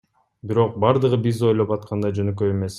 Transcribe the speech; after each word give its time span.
Бирок 0.51 0.73
бардыгы 0.85 1.21
биз 1.27 1.43
ойлоп 1.51 1.77
аткандай 1.77 2.19
жөнөкөй 2.21 2.57
эмес. 2.59 2.69